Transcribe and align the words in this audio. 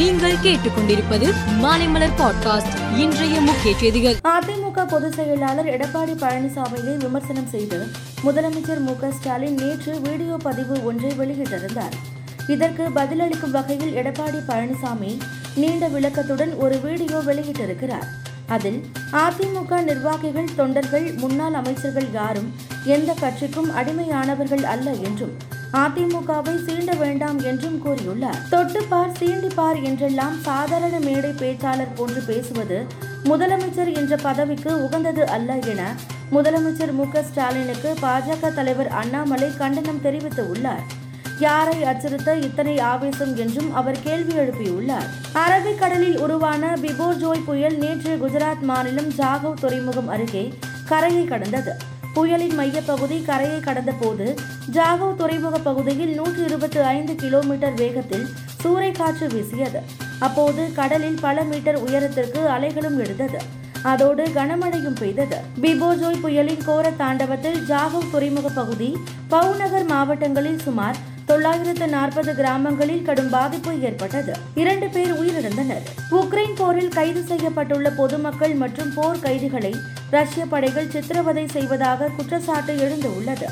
நீங்கள் 0.00 0.36
கேட்டுக்கொண்டிருப்பது 0.36 1.34
மாலைமலர் 1.62 2.10
பாட்காஸ்ட். 2.18 2.98
இன்றைய 2.98 3.40
முக்கிய 3.40 3.78
செய்திகள். 3.78 4.14
அதிமுக 4.14 4.88
பொதுச் 4.88 5.12
செயலாளர் 5.12 5.66
எடப்பாடி 5.66 6.12
பழனிசாமியை 6.12 6.96
விமர்சனம் 6.96 7.46
செய்து 7.46 7.86
முதலமைச்சர் 8.24 8.80
மு 8.80 8.92
ஸ்டாலின் 9.10 9.54
நேற்று 9.54 10.00
வீடியோ 10.00 10.36
பதிவு 10.42 10.84
ஒன்றை 10.84 11.10
வெளியிட்டிருந்தார். 11.10 11.92
இதற்கு 12.46 12.88
பதிலளிக்கும் 12.88 13.50
வகையில் 13.50 13.94
எடப்பாடி 13.94 14.40
பழனிசாமி 14.48 15.18
நீண்ட 15.54 15.88
விளக்கத்துடன் 15.88 16.56
ஒரு 16.56 16.78
வீடியோ 16.78 17.18
வெளியிட்டிருக்கிறார். 17.18 18.08
அதில் 18.46 18.84
அதிமுக 19.12 19.82
நிர்வாகிகள் 19.82 20.54
தொண்டர்கள் 20.56 21.12
முன்னாள் 21.12 21.54
அமைச்சர்கள் 21.54 22.06
யாரும் 22.12 22.54
எந்த 22.84 23.14
கட்சிக்கும் 23.20 23.70
அடிமையானவர்கள் 23.76 24.62
அல்ல 24.62 24.90
என்றும் 24.90 25.36
அதிமுகவை 25.72 26.54
சீண்ட 26.66 26.98
வேண்டாம் 26.98 27.40
என்றும் 27.40 27.82
கூறியுள்ளார். 27.86 28.48
தொட்டுப்பார் 28.50 29.10
சீண்டிப்பார் 29.10 29.82
என்றெல்லாம் 29.82 30.40
சாதாரண 30.40 30.98
மேடை 30.98 31.30
பேச்சாளர் 31.30 31.94
போன்று 31.96 32.22
பேசுவது 32.22 32.86
முதலமைச்சர் 33.24 33.96
என்ற 33.96 34.16
பதவிக்கு 34.16 34.84
உகந்தது 34.84 35.28
அல்ல 35.28 35.58
என 35.58 35.94
முதலமைச்சர் 36.32 36.92
மு 36.92 37.04
ஸ்டாலினுக்கு 37.22 37.94
பாஜக 38.02 38.54
தலைவர் 38.54 38.88
அண்ணாமலை 38.88 39.56
கண்டனம் 39.56 40.00
தெரிவித்துள்ளார். 40.04 40.84
யாரை 41.38 41.82
அச்சுறுத்த 41.82 42.36
இத்தனை 42.36 42.78
ஆவேசம் 42.78 43.36
என்றும் 43.36 43.74
அவர் 43.74 44.02
கேள்வி 44.02 44.32
எழுப்பியுள்ளார். 44.32 45.06
அரபிக்கடலில் 45.34 46.16
உருவான 46.16 46.76
பிபோர்ஜோய் 46.82 47.44
புயல் 47.44 47.76
நேற்று 47.76 48.16
குஜராத் 48.16 48.60
மாநிலம் 48.60 49.08
ஜாகவ் 49.08 49.60
துறைமுகம் 49.60 50.08
அருகே 50.08 50.54
கரையை 50.84 51.24
கடந்தது. 51.24 51.98
புயலின் 52.20 52.54
மையப்பகுதி 52.54 53.22
கரையை 53.22 53.60
கடந்தபோது 53.60 54.38
ஜாகவ் 54.72 55.14
துறைமுக 55.14 55.58
பகுதியில் 55.58 56.14
நூற்றி 56.14 56.42
இருபத்தி 56.42 56.78
ஐந்து 56.78 57.14
கிலோமீட்டர் 57.14 57.74
வேகத்தில் 57.74 58.26
சூறைக்காற்று 58.64 59.26
வீசியது. 59.26 59.80
அப்போது 60.18 60.72
கடலில் 60.74 61.16
பல 61.20 61.42
மீட்டர் 61.42 61.76
உயரத்திற்கு 61.76 62.40
அலைகளும் 62.48 62.98
எழுந்தது. 62.98 63.38
அதோடு 63.82 64.24
கனமழையும் 64.24 64.98
பெய்தது. 64.98 65.38
பிபோஜோய் 65.62 66.20
புயலின் 66.20 66.64
கோர 66.64 66.90
தாண்டவத்தில் 66.90 67.58
ஜாகவ் 67.68 68.10
துறைமுக 68.10 68.48
பகுதி 68.48 68.96
பவுநகர் 69.28 69.86
மாவட்டங்களில் 69.86 70.58
சுமார் 70.58 70.96
தொள்ளாயிரத்து 71.30 71.86
நாற்பது 71.88 72.34
கிராமங்களில் 72.34 73.02
கடும் 73.02 73.28
பாதிப்பு 73.28 73.80
ஏற்பட்டது. 73.80 74.32
இரண்டு 74.54 74.86
பேர் 74.86 75.12
உயிரிழந்தனர். 75.12 75.84
உக்ரைன் 76.10 76.54
போரில் 76.56 76.88
கைது 76.88 77.20
செய்யப்பட்டுள்ள 77.20 77.88
பொதுமக்கள் 77.96 78.54
மற்றும் 78.54 78.90
போர் 78.94 79.20
கைதிகளை 79.20 79.74
ரஷ்ய 80.10 80.46
படைகள் 80.46 80.88
சித்திரவதை 80.90 81.46
செய்வதாக 81.48 82.08
குற்றச்சாட்டு 82.16 82.74
எழுந்துள்ளது. 82.74 83.44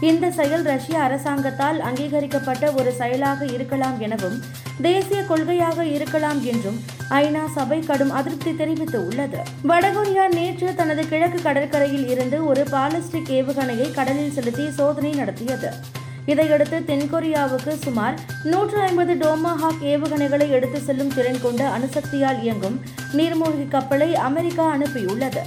இந்த 0.00 0.30
செயல் 0.30 0.62
ரஷ்ய 0.62 0.98
அரசாங்கத்தால் 0.98 1.80
அங்கீகரிக்கப்பட்ட 1.80 2.70
ஒரு 2.72 2.92
செயலாக 2.92 3.44
இருக்கலாம் 3.44 4.00
எனவும் 4.00 4.40
தேசிய 4.82 5.22
கொள்கையாக 5.22 5.80
இருக்கலாம் 5.80 6.44
என்றும் 6.44 6.78
ஐநா 7.10 7.44
சபை 7.54 7.80
கடும் 7.80 8.10
அதிருப்தி 8.10 8.50
தெரிவித்துள்ளது. 8.50 9.40
வடகொரியா 9.68 10.32
நேற்று 10.34 10.74
தனது 10.74 11.08
கிழக்கு 11.08 11.42
கடற்கரையில் 11.42 12.08
இருந்து 12.08 12.46
ஒரு 12.46 12.64
பாலிஸ்டிக் 12.72 13.34
ஏவுகணையை 13.40 13.90
கடலில் 13.92 14.32
செலுத்தி 14.32 14.70
சோதனை 14.70 15.12
நடத்தியது. 15.12 16.00
இதையடுத்து 16.26 16.78
தென்கொரியாவுக்கு 16.86 17.78
சுமார் 17.82 18.18
நூற்று 18.44 18.80
ஐம்பது 18.80 19.14
டோமாஹாக் 19.14 19.82
ஏவுகணைகளை 19.82 20.48
எடுத்து 20.48 20.80
செல்லும் 20.80 21.14
திறன் 21.14 21.42
கொண்ட 21.42 21.70
அணுசக்தியால் 21.78 22.42
இயங்கும் 22.42 22.80
நீர்மூழ்கி 23.12 23.68
கப்பலை 23.68 24.14
அமெரிக்கா 24.14 24.76
அனுப்பியுள்ளது. 24.76 25.38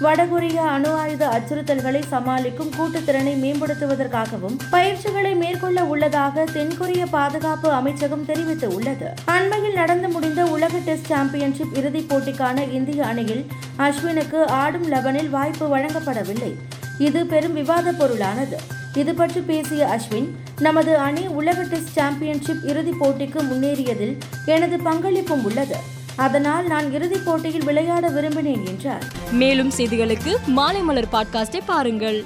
வடகொரியா 0.00 0.64
அணு 0.66 0.88
ஆயுத 0.88 1.26
அச்சுறுத்தல்களை 1.26 2.02
சமாளிக்கும் 2.08 2.70
கூட்டுத்திறனை 2.78 3.34
மேம்படுத்துவதற்காகவும் 3.42 4.58
பயிற்சிகளை 4.70 5.34
மேற்கொள்ள 5.34 5.84
உள்ளதாக 5.84 6.44
தென்கொரிய 6.44 7.06
பாதுகாப்பு 7.10 7.70
அமைச்சகம் 7.70 8.26
தெரிவித்துள்ளது. 8.26 9.06
அண்மையில் 9.24 9.72
நடந்து 9.72 10.08
முடிந்த 10.08 10.44
உலக 10.44 10.78
டெஸ்ட் 10.78 11.06
சாம்பியன்ஷிப் 11.06 11.74
இறுதிப் 11.74 12.14
போட்டிக்கான 12.14 12.72
இந்திய 12.72 13.04
அணியில் 13.04 13.46
அஸ்வினுக்கு 13.78 14.44
ஆடும் 14.44 14.88
லெவனில் 14.88 15.30
வாய்ப்பு 15.30 15.78
வழங்கப்படவில்லை. 15.78 16.54
இது 16.98 17.26
பெரும் 17.26 17.52
விவாத 17.52 17.92
பொருளானது. 17.92 18.82
இது 18.94 19.14
பற்றி 19.14 19.40
பேசிய 19.40 19.86
அஸ்வின் 19.86 20.28
நமது 20.58 20.98
அணி 20.98 21.26
உலக 21.26 21.62
டெஸ்ட் 21.62 21.88
சாம்பியன்ஷிப் 21.88 22.64
இறுதிப் 22.64 23.04
போட்டிக்கு 23.04 23.42
முன்னேறியதில் 23.42 24.18
எனது 24.46 24.76
பங்களிப்பும் 24.76 25.44
உள்ளது. 25.44 25.76
அதனால் 26.16 26.66
நான் 26.66 26.92
இறுதிப் 26.92 27.24
போட்டியில் 27.24 27.64
விளையாட 27.64 28.10
விரும்பினேன் 28.10 28.66
என்றார். 28.66 29.02
மேலும் 29.30 29.70
செய்திகளுக்கு 29.76 30.36
மாலை 30.46 30.80
மலர் 30.80 31.08
பாட்காஸ்டை 31.12 31.60
பாருங்கள். 31.66 32.24